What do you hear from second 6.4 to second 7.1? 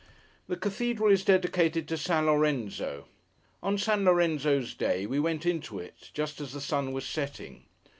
as the sun was